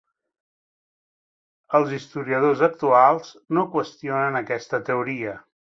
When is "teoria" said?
4.91-5.41